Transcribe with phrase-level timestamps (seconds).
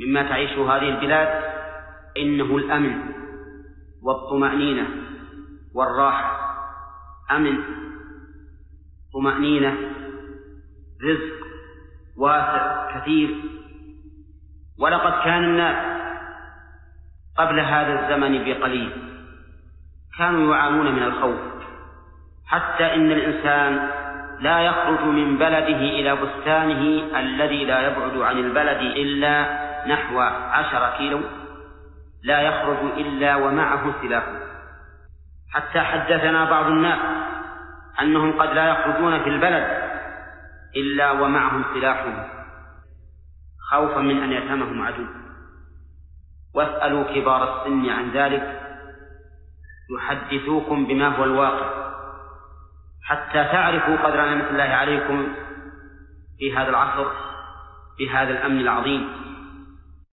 [0.00, 1.42] مما تعيش هذه البلاد
[2.16, 3.00] إنه الأمن
[4.02, 4.88] والطمأنينة
[5.74, 6.40] والراحة.
[7.30, 7.58] أمن
[9.14, 9.76] طمأنينة
[11.04, 11.46] رزق
[12.18, 13.36] واسع كثير.
[14.78, 16.00] ولقد كان الناس
[17.38, 18.92] قبل هذا الزمن بقليل.
[20.18, 21.40] كانوا يعانون من الخوف.
[22.46, 23.90] حتى إن الإنسان
[24.40, 31.20] لا يخرج من بلده إلى بستانه الذي لا يبعد عن البلد إلا نحو عشر كيلو
[32.22, 34.24] لا يخرج إلا ومعه سلاح
[35.50, 36.98] حتى حدثنا بعض الناس
[38.00, 39.90] أنهم قد لا يخرجون في البلد
[40.76, 42.28] إلا ومعهم سلاحهم
[43.70, 45.06] خوفا من أن يتهمهم عدو.
[46.54, 48.60] واسألوا كبار السن عن ذلك.
[49.90, 51.90] يحدثوكم بما هو الواقع.
[53.02, 55.28] حتى تعرفوا قدر نعمة الله عليكم
[56.38, 57.06] في هذا العصر
[57.96, 59.19] في هذا الأمن العظيم.